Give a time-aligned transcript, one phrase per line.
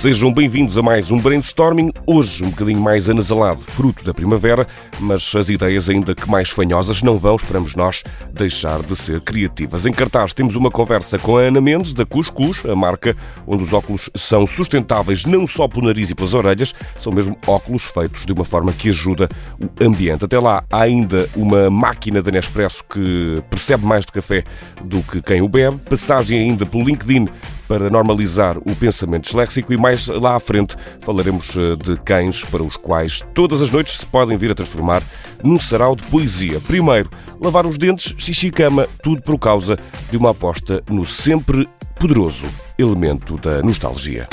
[0.00, 4.66] Sejam bem-vindos a mais um brainstorming, hoje um bocadinho mais anasalado, fruto da primavera,
[4.98, 9.84] mas as ideias ainda que mais fanhosas não vão, esperamos nós, deixar de ser criativas.
[9.84, 13.14] Em cartaz temos uma conversa com a Ana Mendes, da Cuscuz, a marca
[13.46, 17.82] onde os óculos são sustentáveis não só pelo nariz e pelas orelhas, são mesmo óculos
[17.82, 19.28] feitos de uma forma que ajuda
[19.60, 20.24] o ambiente.
[20.24, 24.44] Até lá há ainda uma máquina da Nespresso que percebe mais de café
[24.82, 27.28] do que quem o bebe, passagem ainda pelo LinkedIn
[27.70, 32.64] para normalizar o pensamento disléxico e mais lá à frente falaremos eh, de cães para
[32.64, 35.00] os quais todas as noites se podem vir a transformar
[35.40, 36.60] num sarau de poesia.
[36.66, 37.08] Primeiro,
[37.40, 39.78] lavar os dentes, xixi cama, tudo por causa
[40.10, 42.44] de uma aposta no sempre poderoso
[42.76, 44.26] elemento da nostalgia.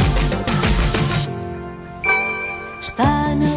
[2.81, 3.56] Está na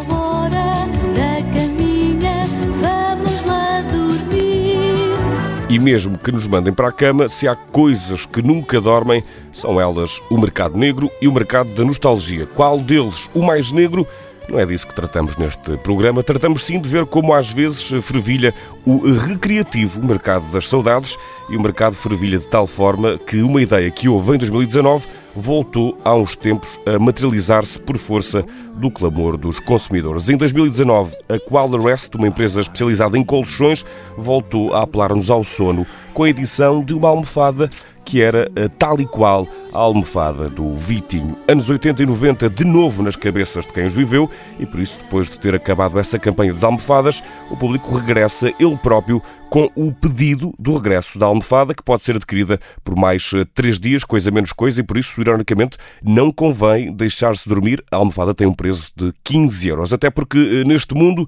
[5.71, 9.79] E mesmo que nos mandem para a cama, se há coisas que nunca dormem, são
[9.79, 12.45] elas o mercado negro e o mercado da nostalgia.
[12.45, 14.05] Qual deles o mais negro?
[14.49, 16.23] Não é disso que tratamos neste programa.
[16.23, 18.53] Tratamos sim de ver como às vezes fervilha
[18.85, 21.17] o recreativo, o mercado das saudades,
[21.49, 25.97] e o mercado fervilha de tal forma que uma ideia que houve em 2019 voltou
[26.03, 28.43] há uns tempos a materializar-se por força
[28.75, 30.27] do clamor dos consumidores.
[30.27, 33.85] Em 2019, a Qualrest, uma empresa especializada em colchões,
[34.17, 37.69] voltou a apelar-nos ao sono com a edição de uma almofada
[38.03, 41.37] que era tal e qual a almofada do Vitinho.
[41.47, 44.99] Anos 80 e 90, de novo nas cabeças de quem os viveu, e por isso,
[45.01, 49.91] depois de ter acabado essa campanha das almofadas, o público regressa ele próprio com o
[49.91, 54.31] pedido do regresso da almofada, que pode ser adquirida por mais eh, três dias, coisa
[54.31, 57.83] menos coisa, e por isso, ironicamente, não convém deixar-se dormir.
[57.91, 61.27] A almofada tem um preço de 15 euros, até porque eh, neste mundo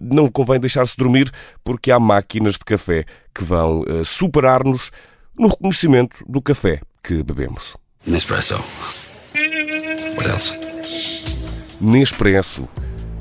[0.00, 1.30] não convém deixar-se dormir,
[1.64, 4.90] porque há máquinas de café que vão superar-nos
[5.38, 7.62] no reconhecimento do café que bebemos.
[8.04, 8.56] Nespresso.
[10.16, 10.56] What else?
[11.80, 12.68] Nespresso.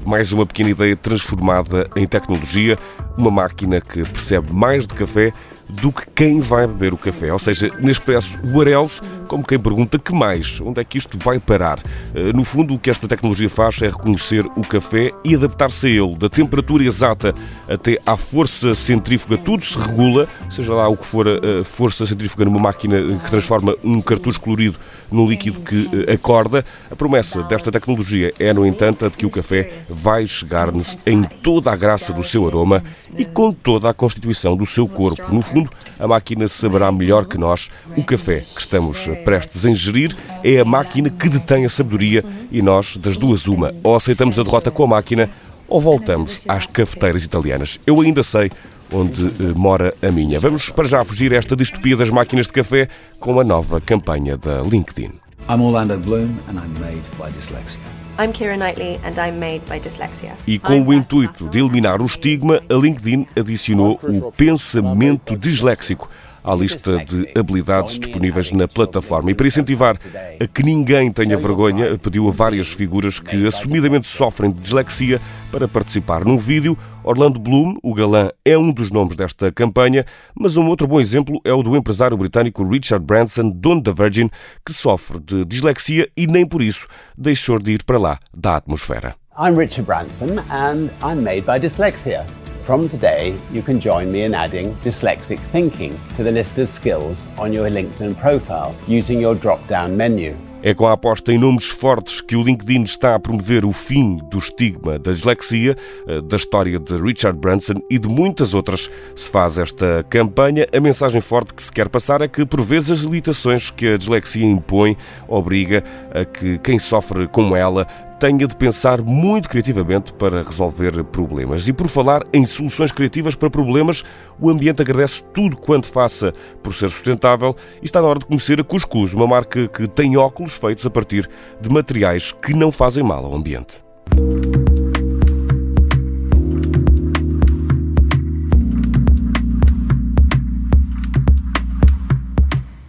[0.04, 2.78] Mais uma pequena ideia transformada em tecnologia,
[3.16, 5.32] uma máquina que percebe mais de café
[5.70, 7.32] do que quem vai beber o café.
[7.32, 11.40] Ou seja, Nespresso what else, como quem pergunta que mais, onde é que isto vai
[11.40, 11.80] parar?
[12.14, 15.90] Eh, no fundo, o que esta tecnologia faz é reconhecer o café e adaptar-se a
[15.90, 17.34] ele, da temperatura exata
[17.68, 19.38] até à força centrífuga.
[19.38, 23.76] Tudo se regula, seja lá o que for a força centrífuga numa máquina que transforma
[23.84, 24.78] um cartucho colorido
[25.12, 26.66] num líquido que eh, acorda.
[26.90, 31.24] A promessa desta tecnologia é, no entanto, a de que o café vai chegar-nos em
[31.24, 32.84] toda a graça do seu aroma
[33.18, 35.34] e com toda a constituição do seu corpo.
[35.34, 40.16] No fundo, a máquina saberá melhor que nós o café que estamos prestes a ingerir
[40.44, 44.44] é a máquina que detém a sabedoria e nós, das duas, uma, ou aceitamos a
[44.44, 45.30] derrota com a máquina
[45.68, 47.80] ou voltamos às cafeteiras italianas.
[47.86, 48.52] Eu ainda sei
[48.92, 50.40] onde eh, mora a minha.
[50.40, 52.88] Vamos para já fugir a esta distopia das máquinas de café
[53.20, 55.12] com a nova campanha da LinkedIn.
[55.50, 57.82] I'm Orlando Bloom and I'm made by dyslexia.
[58.18, 60.38] I'm Kira Knightley and I'm made by dyslexia.
[60.48, 66.10] E com o intuito de eliminar o estigma, a LinkedIn adicionou o pensamento disléxico
[66.46, 69.32] à lista de habilidades disponíveis na plataforma.
[69.32, 69.98] E para incentivar
[70.40, 75.20] a que ninguém tenha vergonha, pediu a várias figuras que assumidamente sofrem de dislexia
[75.52, 76.78] para participar num vídeo.
[77.04, 81.40] Orlando Bloom, o galã, é um dos nomes desta campanha, mas um outro bom exemplo
[81.44, 84.30] é o do empresário britânico Richard Branson, dono da Virgin,
[84.66, 89.16] que sofre de dislexia e nem por isso deixou de ir para lá da atmosfera.
[89.38, 92.26] I'm Richard Branson and I'm made by dyslexia.
[92.66, 97.28] From today, you can join me in adding dyslexic thinking to the list of skills
[97.38, 100.36] on your LinkedIn profile using your drop down menu.
[100.64, 104.18] É com a aposta em nomes fortes que o LinkedIn está a promover o fim
[104.32, 105.76] do estigma da dislexia,
[106.08, 110.66] eh, da história de Richard Branson e de muitas outras se faz esta campanha.
[110.76, 113.98] A mensagem forte que se quer passar é que, por vezes, as limitações que a
[113.98, 117.86] dislexia impõe obriga a que quem sofre como ela
[118.20, 121.68] tenha de pensar muito criativamente para resolver problemas.
[121.68, 124.04] E por falar em soluções criativas para problemas,
[124.40, 128.60] o ambiente agradece tudo quanto faça por ser sustentável e está na hora de conhecer
[128.60, 131.30] a Cuscuz, uma marca que tem óculos feitos a partir
[131.60, 133.85] de materiais que não fazem mal ao ambiente.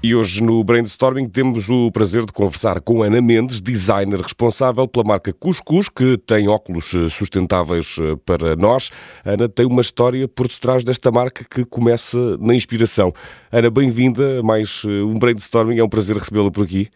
[0.06, 5.04] E hoje no Brainstorming temos o prazer de conversar com Ana Mendes, designer responsável pela
[5.04, 8.92] marca Cuscuz, que tem óculos eh, sustentáveis eh, para nós.
[9.24, 13.12] Ana tem uma história por detrás desta marca que começa na inspiração.
[13.50, 16.88] Ana, bem-vinda a mais eh, um Brainstorming, é um prazer recebê-la por aqui.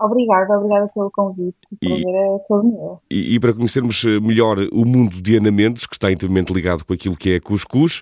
[0.00, 1.58] Obrigada, obrigada pelo convite.
[1.78, 2.98] Prazer é todo meu.
[3.10, 6.94] E, e para conhecermos melhor o mundo de Ana Mendes, que está intimamente ligado com
[6.94, 8.00] aquilo que é Cuscuz,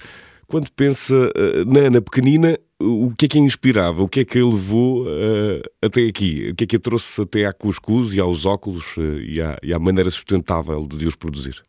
[0.49, 4.03] quando pensa uh, na Ana pequenina, o que é que a inspirava?
[4.03, 6.51] O que é que a levou uh, até aqui?
[6.51, 9.59] O que é que a trouxe até à cuscuz e aos óculos uh, e, à,
[9.63, 11.65] e, à, maneira sustentável de os produzir?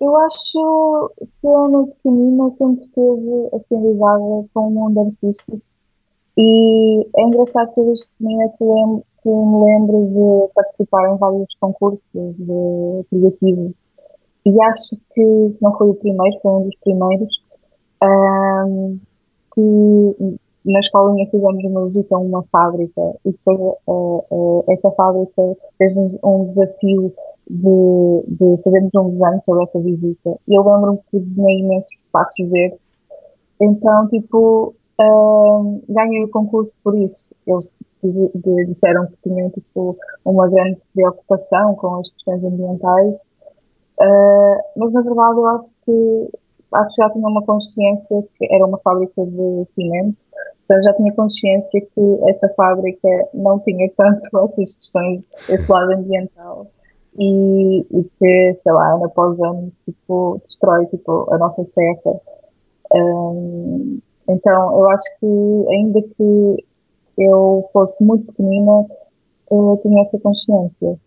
[0.00, 5.60] Eu acho que a Ana pequenina sempre esteve assim ligada com o mundo artístico
[6.38, 11.54] e é engraçado que eu pequenina que, lembro, que me lembro de participar em vários
[11.60, 13.72] concursos de criativos
[14.46, 17.39] e acho que se não foi o primeiro, foi um dos primeiros
[18.02, 18.98] um,
[19.54, 25.56] que na escolinha fizemos uma visita a uma fábrica e depois uh, uh, essa fábrica
[25.78, 27.12] fez-nos um desafio
[27.48, 30.38] de, de fazermos um desenho sobre essa visita.
[30.46, 32.78] E eu lembro-me que tinha imensos espaços verdes.
[33.60, 37.28] Então, tipo, uh, ganhei o concurso por isso.
[38.02, 43.14] Eles disseram que tinham, tipo, uma grande preocupação com as questões ambientais.
[44.00, 46.30] Uh, mas, na verdade, eu acho que
[46.72, 50.16] acho que já tinha uma consciência que era uma fábrica de cimento,
[50.64, 56.66] então já tinha consciência que essa fábrica não tinha tanto essas questões, esse lado ambiental.
[57.18, 62.20] E, e que, sei lá, ano após ano, tipo, destrói, tipo, a nossa terra.
[62.94, 66.64] Um, então, eu acho que, ainda que
[67.18, 68.86] eu fosse muito pequenina,
[69.50, 70.98] eu tinha essa consciência.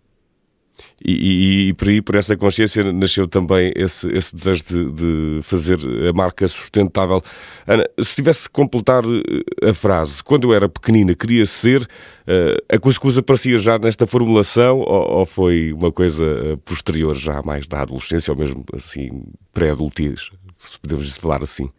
[1.05, 5.41] E, e, e, por aí, por essa consciência, nasceu também esse, esse desejo de, de,
[5.43, 5.77] fazer
[6.09, 7.21] a marca sustentável.
[7.67, 12.73] Ana, se tivesse que completar eh, a frase, quando eu era pequenina queria ser, uh,
[12.73, 17.67] a coisa aparecia já nesta formulação ou, ou, foi uma coisa eh, posterior, já mais
[17.67, 19.23] da adolescência ou mesmo assim
[19.53, 21.69] pré-adultez, se podemos falar assim?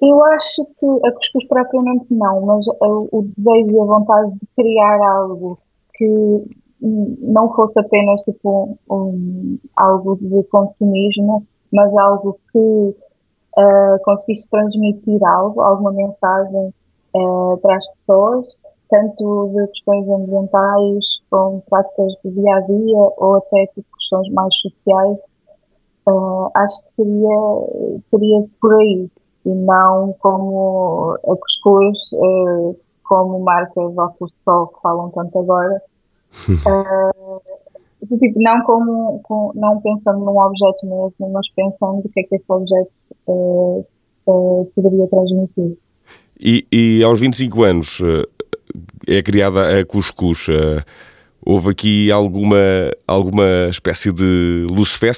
[0.00, 4.98] Eu acho que a cuscuz propriamente não, mas o desejo e a vontade de criar
[5.18, 5.58] algo
[5.94, 6.42] que
[6.82, 15.60] não fosse apenas tipo um, algo de consumismo, mas algo que uh, conseguisse transmitir algo,
[15.60, 16.74] alguma mensagem
[17.14, 18.46] uh, para as pessoas,
[18.90, 24.54] tanto de questões ambientais, como práticas do dia a dia, ou até tipo, questões mais
[24.56, 25.18] sociais.
[26.08, 29.08] Uh, acho que seria, seria por aí,
[29.46, 31.98] e não como a cuscuz,
[33.04, 35.80] como marcas de sol que falam tanto agora,
[36.48, 37.42] uh,
[38.18, 42.36] tipo, não como, com, não pensando num objeto mesmo, mas pensando o que é que
[42.36, 42.90] esse objeto
[43.26, 43.86] uh,
[44.26, 45.76] uh, poderia transmitir.
[46.40, 48.00] E, e, aos 25 anos
[49.06, 50.48] é criada a Cuscuz.
[51.44, 52.56] Houve aqui alguma,
[53.06, 54.66] alguma espécie de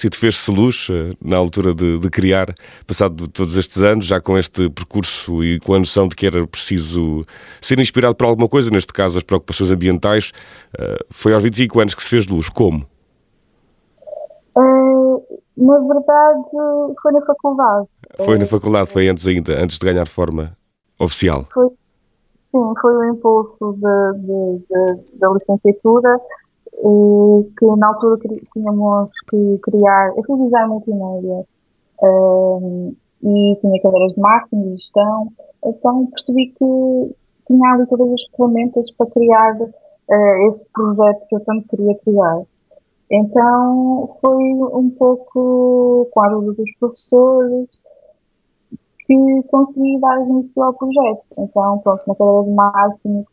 [0.05, 2.55] e de fez-se luz eh, na altura de, de, criar,
[2.87, 6.47] passado todos estes anos, já com este percurso e com a noção de que era
[6.47, 7.27] preciso
[7.61, 10.33] ser inspirado por alguma coisa, neste caso as preocupações ambientais.
[10.79, 12.49] Eh, foi aos 25 anos que se fez luz.
[12.49, 12.87] Como?
[14.57, 15.23] Uh,
[15.59, 16.43] na verdade,
[17.03, 17.87] foi na faculdade.
[18.25, 20.57] Foi na faculdade, foi antes ainda, antes de ganhar forma
[20.99, 21.47] oficial.
[21.53, 21.69] Foi,
[22.55, 26.21] Sim, foi o impulso da licenciatura
[27.59, 28.21] que na altura
[28.53, 31.45] tínhamos que criar, eu fiz design multimédia
[32.01, 35.33] um, e tinha cadeiras de marketing e gestão,
[35.65, 37.17] então percebi que
[37.49, 42.43] tinha ali todas as ferramentas para criar uh, esse projeto que eu tanto queria criar.
[43.11, 47.69] Então foi um pouco com a ajuda dos professores,
[49.07, 51.27] que consegui dar início ao projeto.
[51.39, 53.25] Então, pronto, na cadeira de marketing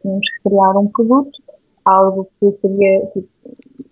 [0.00, 1.42] tínhamos que criar um produto,
[1.84, 3.28] algo que seria tipo,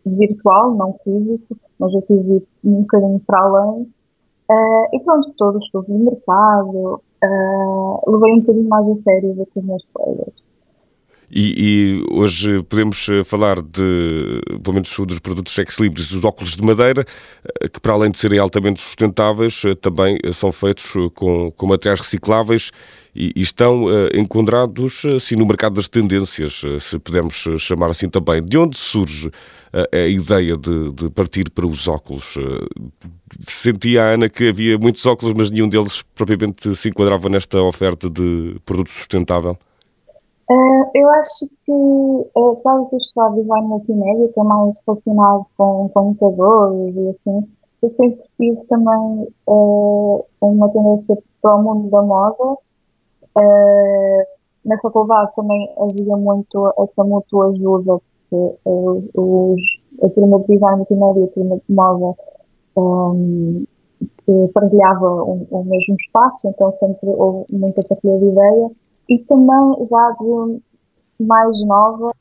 [0.05, 3.83] virtual, não físico, mas eu quis ir um bocadinho para além.
[4.51, 9.47] Uh, e pronto, todos os de mercado, uh, levei um bocadinho mais a sério do
[9.47, 10.50] que os meus colegas.
[11.33, 16.63] E, e, hoje podemos eh, falar de, pelo menos dos produtos ex-libris, dos óculos de
[16.63, 17.07] madeira,
[17.61, 22.01] eh, que para além de serem altamente sustentáveis, eh, também são feitos com, com materiais
[22.01, 22.73] recicláveis
[23.15, 28.43] e, e estão enquadrados assim, no mercado das tendências, se pudermos chamar assim também.
[28.43, 29.33] De onde surge uh,
[29.93, 32.37] a ideia de, de, partir para os óculos?
[33.49, 38.09] Sentia a Ana que havia muitos óculos, mas nenhum deles propriamente se enquadrava nesta oferta
[38.09, 39.59] de produto sustentável?
[40.50, 45.88] Uh, eu acho que, uh, já que estudar design multimédia, que é mais relacionado com
[45.90, 47.49] computadores e assim,
[47.80, 52.59] eu sempre tive também uh, uma tendência para o mundo da moda.
[53.38, 54.25] Uh,
[54.64, 58.59] na faculdade também havia muito essa mútua ajuda, porque
[60.02, 62.16] a turma de design multimédia e a turma de moda
[62.76, 63.64] um,
[64.52, 68.71] partilhava o, o mesmo espaço, então sempre houve muita partilha de ideia.
[69.11, 70.62] E também, já de
[71.26, 72.12] mais nova,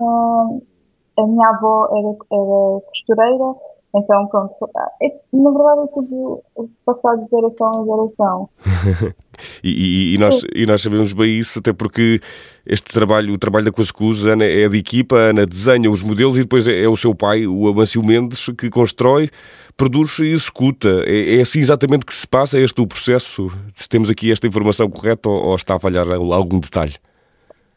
[0.00, 0.60] hum,
[1.16, 3.54] a minha avó era, era costureira
[3.94, 4.54] Então, pronto,
[5.02, 6.42] é, na verdade é tudo
[6.84, 8.48] passado de geração em geração.
[9.62, 12.20] E, e- nós, e nós sabemos bem isso, até porque
[12.66, 16.36] este trabalho, o trabalho da Cuscuz, Ana é de equipa, a Ana desenha os modelos
[16.36, 19.30] e depois é, é o seu pai, o Amâncio Mendes, que constrói,
[19.76, 20.88] produz e executa.
[21.06, 23.48] É, é assim exatamente que se passa é este o processo?
[23.74, 26.94] Se temos aqui esta informação correta ou, ou está a falhar algum detalhe?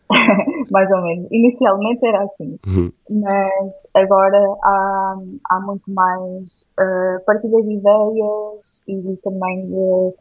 [0.72, 1.28] mais ou menos.
[1.32, 2.92] Inicialmente era assim, Uhum.
[3.10, 5.16] mas agora há,
[5.52, 10.16] há muito mais eh, partilha de ideias e também de,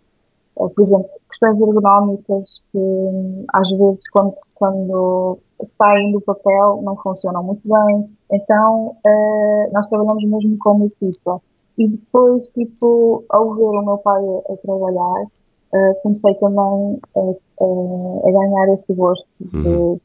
[0.58, 5.38] eh, por exemplo, questões ergonómicas que hum, às vezes quando, quando
[5.78, 8.10] saem do papel não funcionam muito bem.
[8.32, 11.40] Então eh, nós trabalhamos mesmo como equipa.
[11.78, 15.26] E depois, tipo, ao ver o meu pai a, a trabalhar,
[15.72, 20.00] eh, comecei também a, a- a ganhar esse gosto de,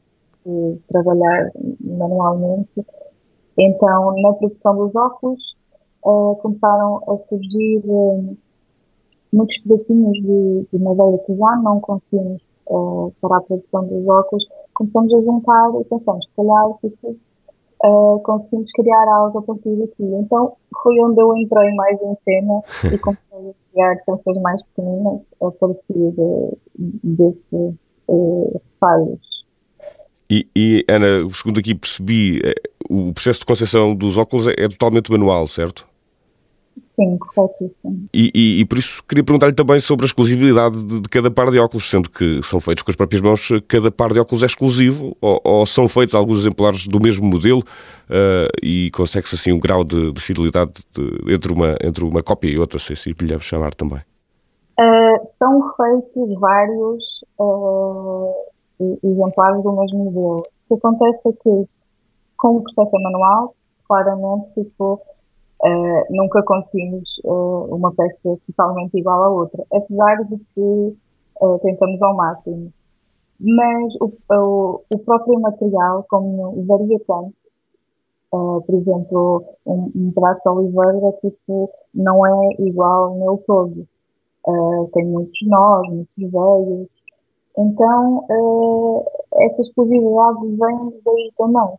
[0.76, 2.86] de trabalhar manualmente.
[3.58, 5.56] Então, na produção dos óculos,
[6.04, 8.34] eh, começaram a surgir eh,
[9.32, 14.44] muitos pedacinhos de, de madeira que já não conseguimos eh, para a produção dos óculos.
[14.74, 17.16] Começamos a juntar e pensamos, se calhar, tipo,
[17.84, 20.02] eh, conseguimos criar algo a partir daqui.
[20.02, 25.20] Então, foi onde eu entrei mais em cena e comecei a criar canções mais pequeninas
[25.42, 26.58] a partir de,
[27.04, 27.74] desses
[28.08, 29.35] eh, falhos.
[30.30, 32.54] E, e, Ana, segundo aqui percebi, eh,
[32.88, 35.86] o processo de concepção dos óculos é, é totalmente manual, certo?
[36.90, 38.08] Sim, corretíssimo.
[38.12, 41.50] E, e- e por isso queria perguntar-lhe também sobre a exclusividade de, de cada par
[41.50, 44.46] de óculos, sendo que são feitos com as próprias mãos, cada par de óculos é
[44.46, 47.62] exclusivo ou, ou são feitos alguns exemplares do mesmo modelo
[48.08, 52.48] eh, e consegue-se assim um grau de, de fidelidade de- entre, uma, entre uma cópia
[52.48, 54.00] e outra, se assim lhe chamar também.
[54.78, 57.04] Uh, são feitos vários
[57.38, 58.34] uh,
[58.80, 60.42] e- exemplares do mesmo modelo.
[60.68, 61.68] O que acontece é que,
[62.36, 63.54] com o processo manual,
[63.86, 65.00] claramente, tipo,
[65.64, 70.96] uh, nunca conseguimos uh, uma peça totalmente igual à outra, apesar de que
[71.40, 72.72] uh, tentamos ao máximo.
[73.38, 77.34] Mas o, o, o próprio material, como varia tanto,
[78.30, 83.86] por exemplo, um, um pedaço de oliveira, tipo, não é igual nele todo.
[84.46, 86.88] Uh, tem muitos nós, muitos veios.
[87.58, 91.76] Então, uh, essa exclusividade vem daí também.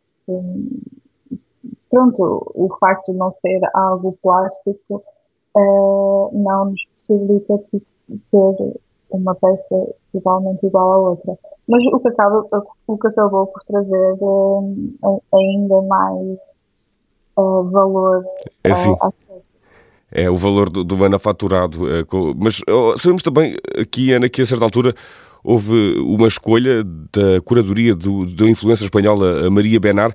[1.89, 5.03] Pronto, o facto de não ser algo plástico
[5.55, 8.79] uh, não nos possibilita ter
[9.11, 11.37] uma peça totalmente igual à outra.
[11.67, 12.45] Mas o que, acaba,
[12.87, 14.95] o que acabou por trazer um,
[15.33, 16.37] ainda mais
[17.35, 18.25] valor
[18.63, 18.95] É assim.
[18.99, 19.41] à peça.
[20.09, 21.87] É o valor do, do manufaturado.
[21.89, 22.05] eh,
[22.37, 24.93] Mas oh, sabemos também aqui, Ana, que a certa altura
[25.43, 30.13] houve uma escolha da curadoria do, da influência espanhola Maria Benar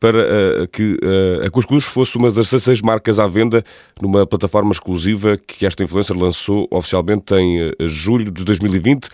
[0.00, 3.62] para eh, que eh, a Cuscuz fosse uma das 16 marcas à venda
[4.00, 9.08] numa plataforma exclusiva que esta influencer lançou oficialmente em eh, julho de 2020.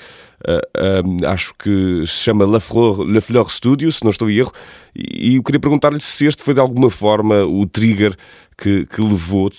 [0.46, 4.36] Eh, eh, acho que se chama La Fleur, La Fleur Studio, se não estou em
[4.36, 4.52] erro,
[4.94, 8.14] e eu queria perguntar-lhe se este foi de alguma forma o trigger
[8.58, 9.50] que, que levou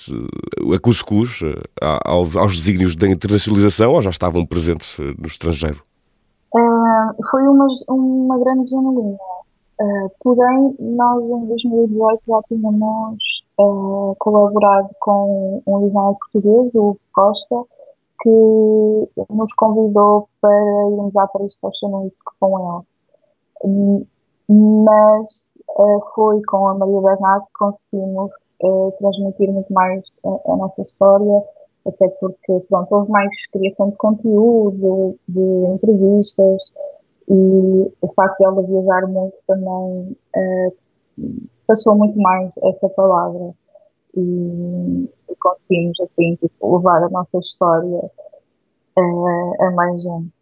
[0.76, 5.82] a Cuscuz eh, a- ao- aos desígnios da internacionalização ou já estavam presentes no estrangeiro?
[6.56, 9.18] Ah, foi uma, uma grande janelinha.
[9.80, 13.18] Ah, porém, nós em 2018 já tínhamos
[13.60, 17.56] ah, colaborado com um designer português, o Costa,
[18.22, 20.54] que nos convidou para
[20.90, 22.86] irmos à Paris Fashion Week com
[23.64, 24.06] ele.
[24.50, 25.48] Mas
[25.78, 28.32] ah, foi com a Maria Bernardo que conseguimos
[28.64, 31.44] ah, transmitir muito mais a, nossa história,
[31.86, 36.62] até porque pronto, houve mais criação de conteúdo, de entrevistas
[37.30, 40.72] e o facto de ela viajar muito também eh,
[41.68, 43.54] passou muito mais essa palavra
[44.16, 45.10] e
[45.56, 48.12] conseguimos assim tipo, levar a nossa história
[48.98, 50.37] eh, a mais gente.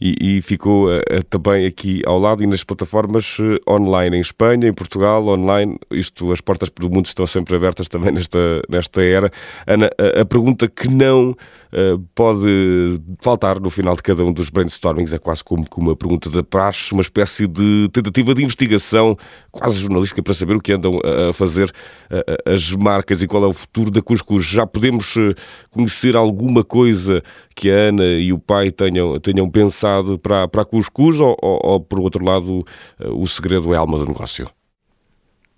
[0.00, 4.20] E, e ficou eh, eh, também aqui ao lado e nas plataformas eh, online, em
[4.20, 5.78] Espanha, em Portugal, online.
[5.88, 9.30] Isto, as portas do mundo estão sempre abertas também nesta, nesta era.
[9.64, 11.36] Ana, a, a pergunta que não
[11.72, 15.94] eh, pode faltar no final de cada um dos brainstormings é quase como que uma
[15.94, 19.16] pergunta da praxe, uma espécie de tentativa de investigação
[19.52, 20.98] quase jornalística para saber o que andam
[21.28, 21.72] a fazer
[22.44, 24.44] as marcas e qual é o futuro da Cuscuz.
[24.44, 25.14] Já podemos
[25.70, 27.22] conhecer alguma coisa
[27.54, 29.83] que a Ana e o pai tenham, tenham pensado
[30.22, 32.64] para, para a Cuscuz ou, ou, ou, por outro lado,
[33.00, 34.48] eh, o segredo é a alma do negócio?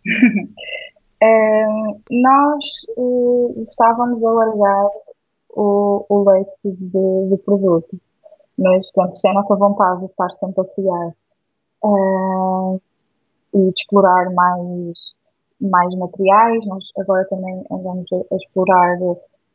[1.19, 1.67] Eh,
[2.11, 2.65] nós
[2.99, 4.91] eh, estávamos a largar
[5.49, 7.99] o, o leque de, de produto,
[8.59, 11.15] mas pronto, isto é a nossa vontade de estar sempre a criar
[11.85, 12.81] eh,
[13.55, 15.17] e de explorar mais
[15.59, 16.67] mais materiais.
[16.67, 18.99] Nós agora também andamos a, a explorar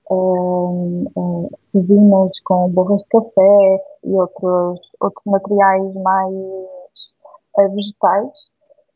[0.09, 8.51] um, um, cozinhas com borras de café e outros, outros materiais mais uh, vegetais.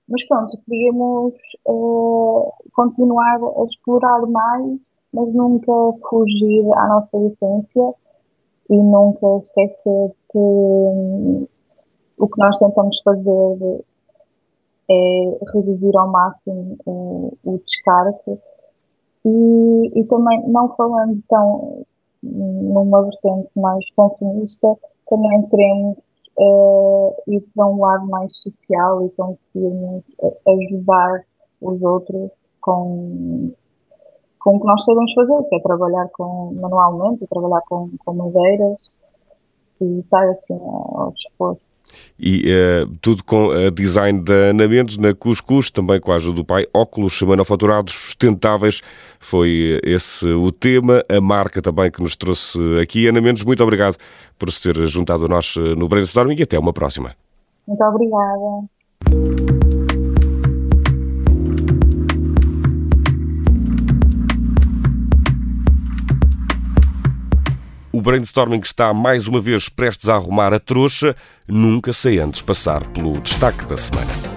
[0.08, 4.80] Mas pronto, queríamos uh, continuar a explorar mais,
[5.14, 5.72] mas nunca
[6.10, 7.94] fugir à nossa essência
[8.70, 11.48] e nunca esquecer que um,
[12.18, 13.84] o que nós tentamos fazer
[14.90, 18.40] é reduzir ao máximo o, o descarte
[19.26, 21.86] e, e também não falando tão
[22.22, 24.76] numa vertente mais consumista,
[25.08, 25.98] também queremos
[26.40, 30.04] uh, ir para um lado mais social e conseguirmos
[30.48, 31.24] ajudar
[31.62, 33.52] os outros com,
[34.40, 38.78] com o que nós sabemos fazer, que é trabalhar com, manualmente, trabalhar com, com madeiras
[39.82, 41.58] e estar assim ao dispor
[42.20, 46.36] e uh, tudo com a design da Ana Mendes na Cuscuz, também com a ajuda
[46.36, 48.82] do pai, óculos manufaturados sustentáveis,
[49.20, 53.08] foi esse o tema, a marca também que nos trouxe aqui.
[53.08, 53.98] Ana Mendes, muito obrigado
[54.38, 57.16] por se ter juntado a nós eh, no Brainstorming e até uma próxima.
[57.68, 59.55] Muito obrigada.
[68.06, 71.16] Brainstorming está mais uma vez prestes a arrumar a trouxa,
[71.48, 74.35] nunca sem antes passar pelo destaque da semana.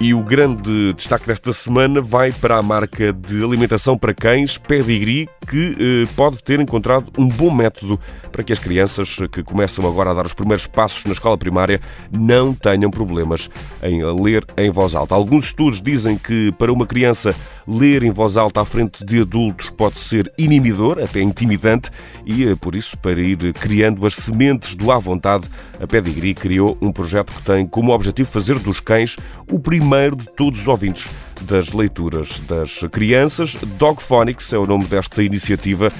[0.00, 5.28] E o grande destaque desta semana vai para a marca de alimentação para cães Pedigree,
[5.48, 7.98] que eh, pode ter encontrado um bom método
[8.32, 11.80] para que as crianças que começam agora a dar os primeiros passos na escola primária
[12.10, 13.48] não tenham problemas
[13.82, 15.14] em ler em voz alta.
[15.14, 17.34] Alguns estudos dizem que para uma criança
[17.66, 21.90] ler em voz alta à frente de adultos pode ser inibidor, até intimidante,
[22.26, 25.48] e eh, por isso, para ir criando as sementes do à vontade,
[25.80, 29.16] a Pedigree criou um projeto que tem como objetivo fazer dos cães
[29.50, 31.06] o primeiro primeiro de todos os ouvintes
[31.42, 33.54] das leituras das crianças.
[33.76, 35.90] Dogphonics é o nome desta iniciativa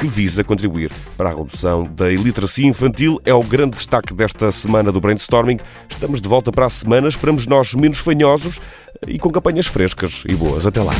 [0.00, 3.20] que visa contribuir para a redução da iliteracia infantil.
[3.22, 5.58] É o grande destaque desta semana do Brainstorming.
[5.90, 7.06] Estamos de volta para a semana.
[7.06, 8.58] Esperamos nós menos fanhosos
[9.06, 10.64] e com campanhas frescas e boas.
[10.64, 10.94] Até lá.